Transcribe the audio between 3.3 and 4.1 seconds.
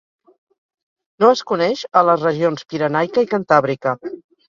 Cantàbrica.